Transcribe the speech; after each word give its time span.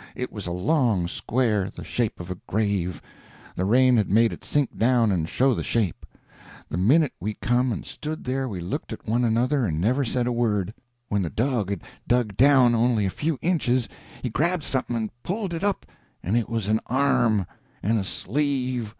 ]It 0.16 0.32
was 0.32 0.48
a 0.48 0.50
long 0.50 1.06
square, 1.06 1.70
the 1.70 1.84
shape 1.84 2.18
of 2.18 2.32
a 2.32 2.38
grave; 2.48 3.00
the 3.54 3.64
rain 3.64 3.96
had 3.96 4.10
made 4.10 4.32
it 4.32 4.44
sink 4.44 4.76
down 4.76 5.12
and 5.12 5.28
show 5.28 5.54
the 5.54 5.62
shape. 5.62 6.04
The 6.68 6.76
minute 6.76 7.12
we 7.20 7.34
come 7.34 7.70
and 7.70 7.86
stood 7.86 8.24
there 8.24 8.48
we 8.48 8.58
looked 8.60 8.92
at 8.92 9.06
one 9.06 9.22
another 9.24 9.64
and 9.66 9.80
never 9.80 10.04
said 10.04 10.26
a 10.26 10.32
word. 10.32 10.74
When 11.08 11.22
the 11.22 11.30
dog 11.30 11.70
had 11.70 11.82
dug 12.08 12.36
down 12.36 12.74
only 12.74 13.06
a 13.06 13.08
few 13.08 13.38
inches 13.40 13.88
he 14.20 14.30
grabbed 14.30 14.64
something 14.64 14.96
and 14.96 15.22
pulled 15.22 15.54
it 15.54 15.62
up, 15.62 15.86
and 16.24 16.36
it 16.36 16.48
was 16.48 16.66
an 16.66 16.80
arm 16.88 17.46
and 17.80 18.00
a 18.00 18.04
sleeve. 18.04 18.96